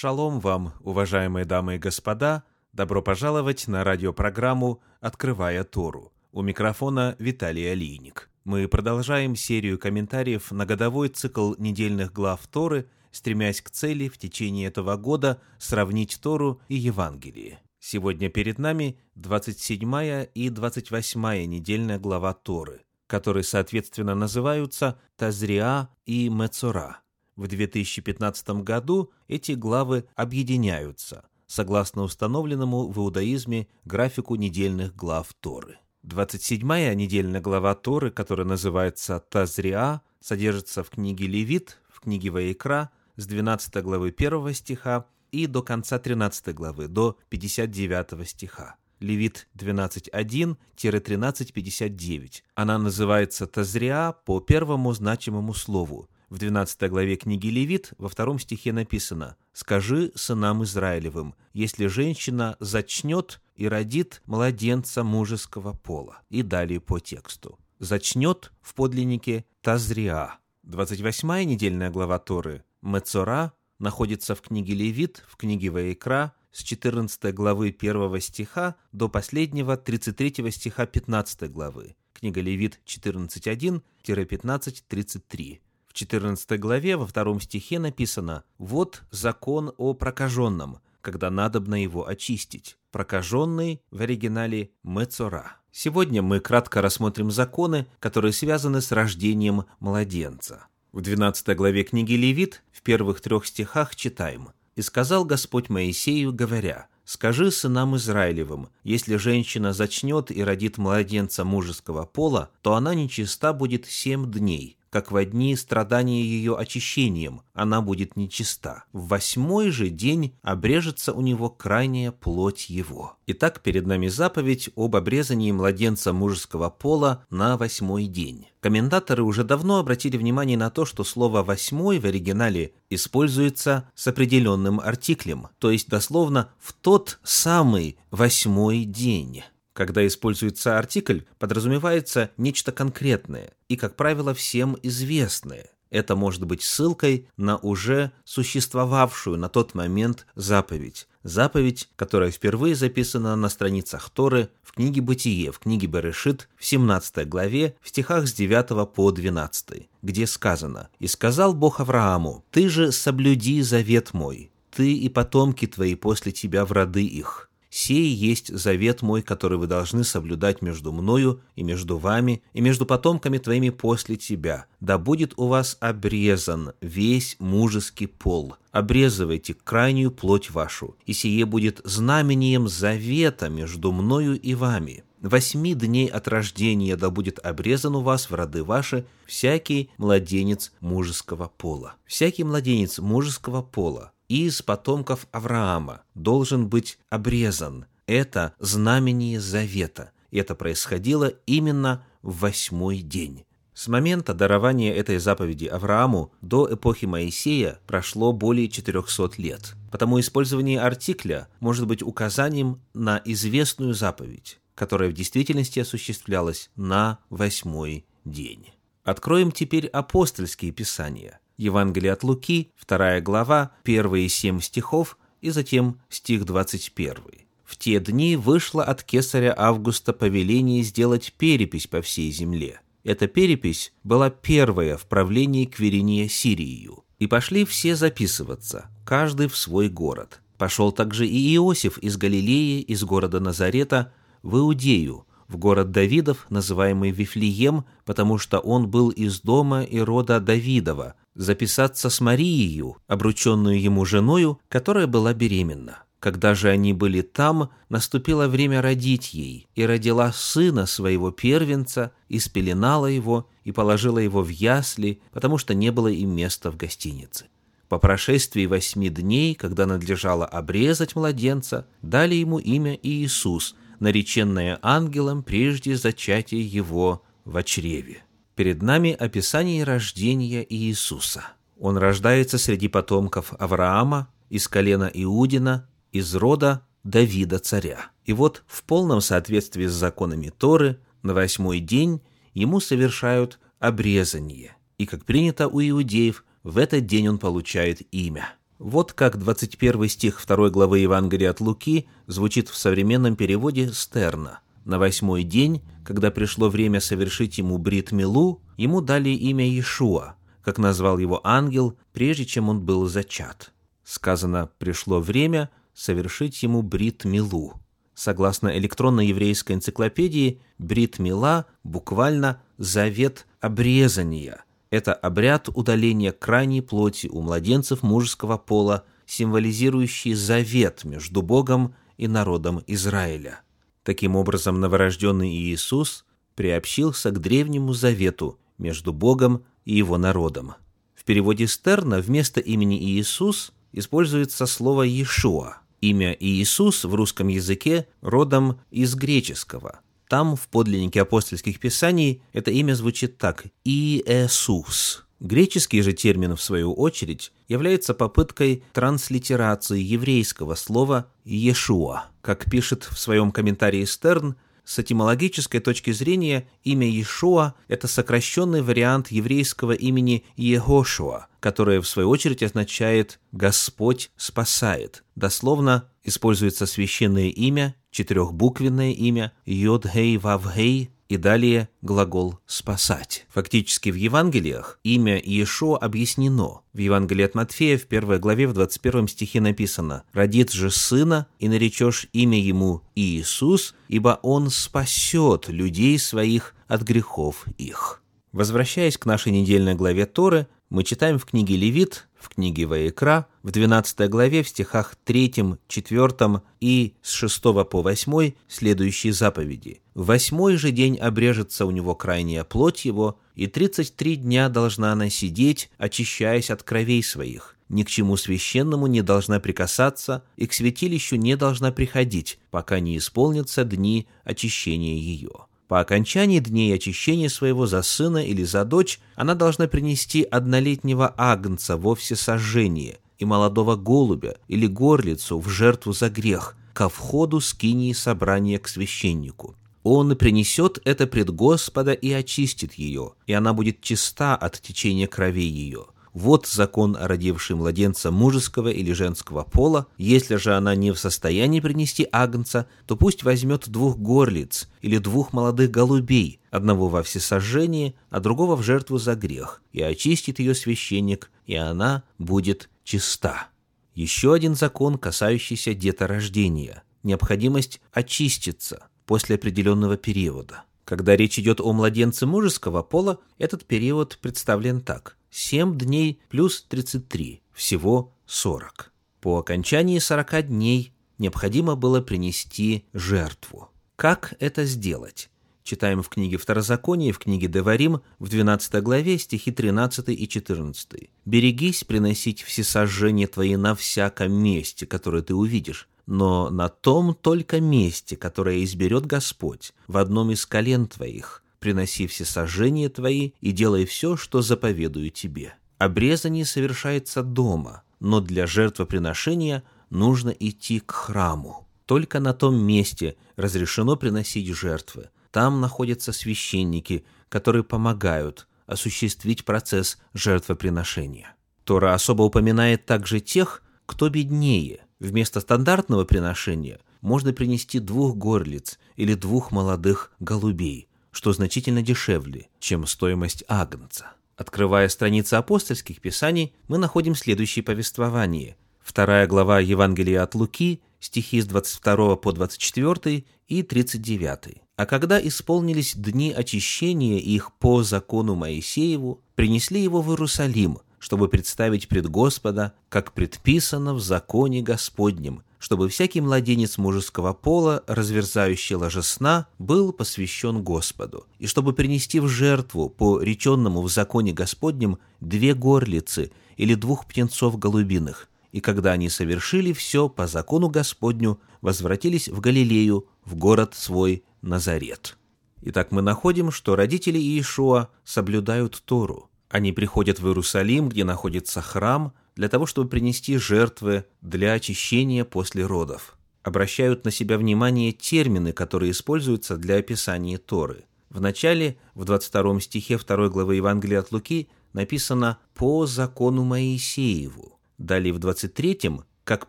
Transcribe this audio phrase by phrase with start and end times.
[0.00, 2.44] Шалом вам, уважаемые дамы и господа!
[2.72, 6.12] Добро пожаловать на радиопрограмму «Открывая Тору».
[6.30, 8.30] У микрофона Виталий Алийник.
[8.44, 14.68] Мы продолжаем серию комментариев на годовой цикл недельных глав Торы, стремясь к цели в течение
[14.68, 17.58] этого года сравнить Тору и Евангелие.
[17.80, 27.00] Сегодня перед нами 27 и 28 недельная глава Торы, которые, соответственно, называются Тазриа и Мецора–
[27.38, 35.78] в 2015 году эти главы объединяются, согласно установленному в иудаизме графику недельных глав Торы.
[36.04, 43.24] 27-я недельная глава Торы, которая называется Тазриа, содержится в книге Левит, в книге Ваикра, с
[43.26, 48.74] 12 главы 1 стиха и до конца 13 главы, до 59 стиха.
[48.98, 52.42] Левит 12.1-13.59.
[52.56, 58.72] Она называется Тазриа по первому значимому слову, в 12 главе книги Левит во втором стихе
[58.72, 66.22] написано «Скажи сынам Израилевым, если женщина зачнет и родит младенца мужеского пола».
[66.28, 67.58] И далее по тексту.
[67.78, 70.38] «Зачнет» в подлиннике «Тазриа».
[70.64, 77.74] 28 недельная глава Торы «Мецора» находится в книге Левит, в книге Ваикра, с 14 главы
[77.78, 81.96] 1 стиха до последнего 33 стиха 15 главы.
[82.12, 85.60] Книга Левит 14.1-15.33.
[85.88, 92.76] В 14 главе во втором стихе написано «Вот закон о прокаженном, когда надобно его очистить».
[92.92, 95.56] Прокаженный в оригинале «мецора».
[95.72, 100.66] Сегодня мы кратко рассмотрим законы, которые связаны с рождением младенца.
[100.92, 106.86] В 12 главе книги Левит в первых трех стихах читаем «И сказал Господь Моисею, говоря,
[107.04, 113.86] «Скажи сынам Израилевым, если женщина зачнет и родит младенца мужеского пола, то она нечиста будет
[113.86, 118.84] семь дней, как в дни страдания ее очищением, она будет нечиста.
[118.92, 123.16] В восьмой же день обрежется у него крайняя плоть его.
[123.26, 128.48] Итак, перед нами заповедь об обрезании младенца мужеского пола на восьмой день.
[128.60, 134.80] Комментаторы уже давно обратили внимание на то, что слово «восьмой» в оригинале используется с определенным
[134.80, 139.44] артиклем, то есть дословно «в тот самый восьмой день».
[139.78, 145.70] Когда используется артикль, подразумевается нечто конкретное и, как правило, всем известное.
[145.90, 151.06] Это может быть ссылкой на уже существовавшую на тот момент заповедь.
[151.22, 157.28] Заповедь, которая впервые записана на страницах Торы в книге Бытие, в книге Берешит, в 17
[157.28, 162.90] главе, в стихах с 9 по 12, где сказано «И сказал Бог Аврааму, «Ты же
[162.90, 169.02] соблюди завет мой, ты и потомки твои после тебя в роды их, Сей есть завет
[169.02, 174.16] мой, который вы должны соблюдать между мною и между вами, и между потомками твоими после
[174.16, 174.66] тебя.
[174.80, 178.56] Да будет у вас обрезан весь мужеский пол.
[178.72, 185.04] Обрезывайте крайнюю плоть вашу, и сие будет знамением завета между мною и вами.
[185.20, 191.50] Восьми дней от рождения да будет обрезан у вас в роды ваши всякий младенец мужеского
[191.56, 191.96] пола.
[192.06, 197.86] Всякий младенец мужеского пола из потомков Авраама должен быть обрезан.
[198.06, 200.12] Это знамение завета.
[200.30, 203.44] Это происходило именно в восьмой день.
[203.74, 209.74] С момента дарования этой заповеди Аврааму до эпохи Моисея прошло более 400 лет.
[209.90, 218.04] Потому использование артикля может быть указанием на известную заповедь, которая в действительности осуществлялась на восьмой
[218.24, 218.72] день.
[219.04, 226.44] Откроем теперь апостольские писания– Евангелие от Луки, 2 глава, первые семь стихов и затем стих
[226.44, 227.16] 21.
[227.64, 232.80] В те дни вышло от кесаря Августа повеление сделать перепись по всей земле.
[233.02, 237.04] Эта перепись была первая в правлении Квериния Сирию.
[237.18, 240.40] И пошли все записываться, каждый в свой город.
[240.58, 247.10] Пошел также и Иосиф из Галилеи, из города Назарета, в Иудею, в город Давидов, называемый
[247.10, 254.04] Вифлеем, потому что он был из дома и рода Давидова, записаться с Марией, обрученную ему
[254.04, 256.02] женою, которая была беременна.
[256.20, 262.40] Когда же они были там, наступило время родить ей, и родила сына своего первенца, и
[262.40, 267.46] спеленала его, и положила его в ясли, потому что не было им места в гостинице.
[267.88, 275.96] По прошествии восьми дней, когда надлежало обрезать младенца, дали ему имя Иисус, нареченное ангелом прежде
[275.96, 278.24] зачатия его в чреве.
[278.58, 281.44] Перед нами описание рождения Иисуса.
[281.78, 288.06] Он рождается среди потомков Авраама, из колена Иудина, из рода Давида царя.
[288.24, 292.20] И вот в полном соответствии с законами Торы на восьмой день
[292.52, 294.74] ему совершают обрезание.
[294.98, 298.56] И, как принято у иудеев, в этот день он получает имя.
[298.80, 304.62] Вот как 21 стих 2 главы Евангелия от Луки звучит в современном переводе Стерна.
[304.88, 310.78] На восьмой день, когда пришло время совершить ему брит Милу, ему дали имя Иешуа, как
[310.78, 313.74] назвал его ангел, прежде чем он был зачат.
[314.02, 317.74] Сказано «пришло время совершить ему брит Милу».
[318.14, 327.42] Согласно электронной еврейской энциклопедии, брит Мила буквально «завет обрезания», это обряд удаления крайней плоти у
[327.42, 333.60] младенцев мужеского пола, символизирующий завет между Богом и народом Израиля.
[334.08, 336.24] Таким образом, новорожденный Иисус
[336.54, 340.76] приобщился к древнему завету между Богом и его народом.
[341.14, 345.82] В переводе Стерна вместо имени Иисус используется слово Иешуа.
[346.00, 352.94] Имя Иисус в русском языке родом из греческого– там, в подлиннике апостольских писаний, это имя
[352.94, 355.27] звучит так– Иисус.
[355.40, 362.24] Греческий же термин, в свою очередь, является попыткой транслитерации еврейского слова «Иешуа».
[362.40, 364.56] Как пишет в своем комментарии Стерн,
[364.88, 372.30] с этимологической точки зрения имя Иешуа– это сокращенный вариант еврейского имени Егошуа, которое в свою
[372.30, 375.24] очередь означает «Господь спасает».
[375.36, 383.46] Дословно используется священное имя, четырехбуквенное имя Йод-Гей-Вав-Гей и далее глагол «спасать».
[383.50, 386.80] Фактически в Евангелиях имя Иешуа объяснено.
[386.92, 391.68] В Евангелии от Матфея в первой главе в 21 стихе написано «Родит же сына, и
[391.68, 398.22] наречешь имя ему Иисус, ибо он спасет людей своих от грехов их».
[398.52, 403.70] Возвращаясь к нашей недельной главе Торы, мы читаем в книге Левит, в книге Ваикра, в
[403.70, 410.00] 12 главе, в стихах 3, 4 и с 6 по 8 следующие заповеди.
[410.14, 415.30] «В восьмой же день обрежется у него крайняя плоть его, и 33 дня должна она
[415.30, 417.76] сидеть, очищаясь от кровей своих.
[417.88, 423.16] Ни к чему священному не должна прикасаться, и к святилищу не должна приходить, пока не
[423.16, 425.67] исполнятся дни очищения ее».
[425.88, 431.96] По окончании дней очищения своего за сына или за дочь она должна принести однолетнего агнца
[431.96, 438.78] во всесожжение и молодого голубя или горлицу в жертву за грех ко входу скинии собрания
[438.78, 439.76] к священнику.
[440.02, 445.66] Он принесет это пред Господа и очистит ее, и она будет чиста от течения крови
[445.66, 446.06] ее.
[446.38, 450.06] Вот закон о родившей младенца мужеского или женского пола.
[450.18, 455.52] Если же она не в состоянии принести агнца, то пусть возьмет двух горлиц или двух
[455.52, 461.50] молодых голубей, одного во всесожжение, а другого в жертву за грех, и очистит ее священник,
[461.66, 463.66] и она будет чиста.
[464.14, 467.02] Еще один закон, касающийся деторождения.
[467.24, 470.84] Необходимость очиститься после определенного периода.
[471.04, 475.37] Когда речь идет о младенце мужеского пола, этот период представлен так.
[475.50, 479.12] 7 дней плюс 33, всего 40.
[479.40, 483.90] По окончании 40 дней необходимо было принести жертву.
[484.16, 485.48] Как это сделать?
[485.88, 491.30] Читаем в книге Второзакония, в книге Деварим, в 12 главе, стихи 13 и 14.
[491.46, 498.36] «Берегись приносить всесожжение твои на всяком месте, которое ты увидишь, но на том только месте,
[498.36, 504.36] которое изберет Господь, в одном из колен твоих, приноси все сожжения твои и делай все,
[504.36, 505.74] что заповедую тебе.
[505.98, 511.88] Обрезание совершается дома, но для жертвоприношения нужно идти к храму.
[512.06, 515.30] Только на том месте разрешено приносить жертвы.
[515.50, 521.54] Там находятся священники, которые помогают осуществить процесс жертвоприношения.
[521.84, 525.00] Тора особо упоминает также тех, кто беднее.
[525.20, 531.07] Вместо стандартного приношения можно принести двух горлиц или двух молодых голубей
[531.38, 534.32] что значительно дешевле, чем стоимость агнца.
[534.56, 538.76] Открывая страницы апостольских писаний, мы находим следующее повествование.
[539.00, 544.82] Вторая глава Евангелия от Луки, стихи с 22 по 24 и 39.
[544.96, 552.08] «А когда исполнились дни очищения их по закону Моисееву, принесли его в Иерусалим, чтобы представить
[552.08, 560.12] пред Господа, как предписано в законе Господнем, чтобы всякий младенец мужеского пола, разверзающий ложесна, был
[560.12, 566.94] посвящен Господу, и чтобы принести в жертву по реченному в законе Господнем две горлицы или
[566.94, 573.54] двух птенцов голубиных, и когда они совершили все по закону Господню, возвратились в Галилею, в
[573.54, 575.36] город свой Назарет.
[575.82, 579.48] Итак, мы находим, что родители Иешуа соблюдают Тору.
[579.70, 585.86] Они приходят в Иерусалим, где находится храм, для того, чтобы принести жертвы для очищения после
[585.86, 586.36] родов.
[586.64, 591.04] Обращают на себя внимание термины, которые используются для описания Торы.
[591.30, 597.78] В начале, в 22 стихе 2 главы Евангелия от Луки, написано «по закону Моисееву».
[597.96, 599.68] Далее в 23-м, как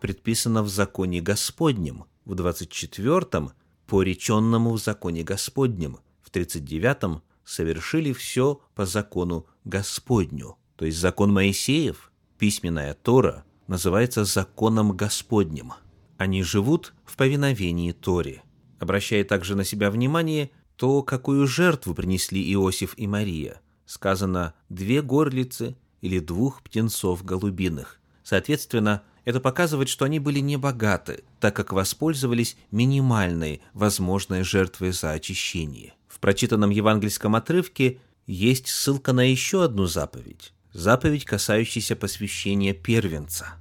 [0.00, 2.06] предписано в законе Господнем.
[2.24, 3.52] В 24-м,
[3.86, 5.98] по реченному в законе Господнем.
[6.22, 10.56] В 39-м, совершили все по закону Господню.
[10.74, 12.09] То есть закон Моисеев,
[12.40, 15.74] письменная Тора, называется законом Господним.
[16.16, 18.42] Они живут в повиновении Торе.
[18.78, 23.60] Обращая также на себя внимание, то какую жертву принесли Иосиф и Мария.
[23.84, 28.00] Сказано «две горлицы или двух птенцов голубиных».
[28.22, 35.92] Соответственно, это показывает, что они были небогаты, так как воспользовались минимальной возможной жертвой за очищение.
[36.08, 40.54] В прочитанном евангельском отрывке есть ссылка на еще одну заповедь.
[40.72, 43.54] Заповедь, касающаяся посвящения первенца.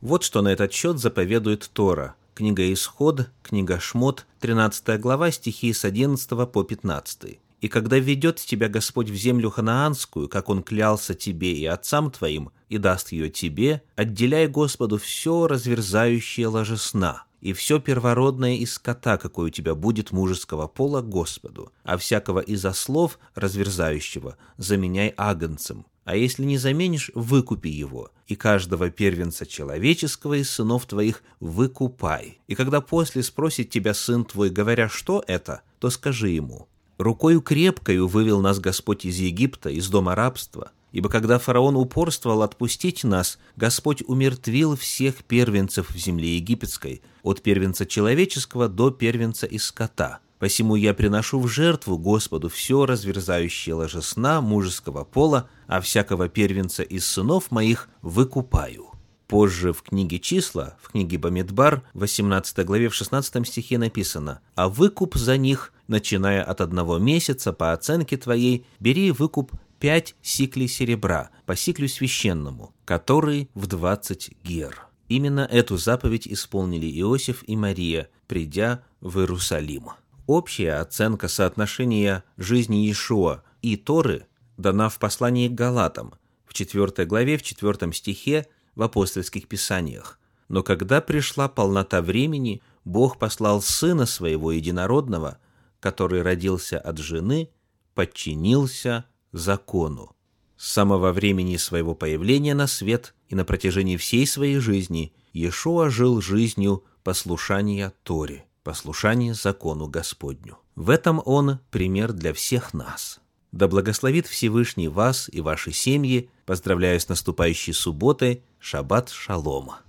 [0.00, 2.14] Вот что на этот счет заповедует Тора.
[2.34, 7.38] Книга Исход, книга Шмот, 13 глава, стихи с 11 по 15.
[7.60, 12.52] «И когда ведет тебя Господь в землю ханаанскую, как Он клялся тебе и отцам твоим,
[12.68, 19.48] и даст ее тебе, отделяй Господу все разверзающее ложесна, и все первородное из скота, какое
[19.48, 26.44] у тебя будет мужеского пола, Господу, а всякого из ослов разверзающего заменяй агнцем, а если
[26.44, 32.40] не заменишь, выкупи его, и каждого первенца человеческого из сынов твоих выкупай.
[32.48, 36.68] И когда после спросит тебя сын твой, говоря, что это, то скажи ему,
[36.98, 43.02] «Рукою крепкою вывел нас Господь из Египта, из дома рабства, ибо когда фараон упорствовал отпустить
[43.02, 50.20] нас, Господь умертвил всех первенцев в земле египетской, от первенца человеческого до первенца из скота».
[50.42, 57.06] Посему я приношу в жертву Господу все разверзающее ложесна мужеского пола, а всякого первенца из
[57.06, 58.88] сынов моих выкупаю».
[59.28, 65.14] Позже в книге «Числа», в книге Бамидбар, 18 главе в 16 стихе написано «А выкуп
[65.14, 71.54] за них, начиная от одного месяца, по оценке твоей, бери выкуп пять сиклей серебра, по
[71.54, 74.88] сиклю священному, который в двадцать гер».
[75.08, 79.90] Именно эту заповедь исполнили Иосиф и Мария, придя в Иерусалим.
[80.32, 86.14] Общая оценка соотношения жизни Иешуа и Торы дана в послании к Галатам,
[86.46, 90.18] в 4 главе, в 4 стихе, в апостольских писаниях.
[90.48, 95.36] Но когда пришла полнота времени, Бог послал Сына Своего Единородного,
[95.80, 97.50] который родился от жены,
[97.94, 100.16] подчинился закону.
[100.56, 106.22] С самого времени своего появления на свет и на протяжении всей своей жизни Иешуа жил
[106.22, 110.58] жизнью послушания Торе послушание закону Господню.
[110.74, 113.20] В этом он пример для всех нас.
[113.52, 116.30] Да благословит Всевышний вас и ваши семьи.
[116.46, 118.42] Поздравляю с наступающей субботой.
[118.58, 119.82] Шаббат шалома.